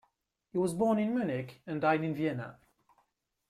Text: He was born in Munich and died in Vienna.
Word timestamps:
He 0.51 0.57
was 0.57 0.73
born 0.73 0.97
in 0.97 1.13
Munich 1.13 1.61
and 1.67 1.79
died 1.79 2.03
in 2.03 2.15
Vienna. 2.15 2.57